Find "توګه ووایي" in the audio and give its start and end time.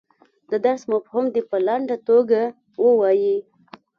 2.09-3.37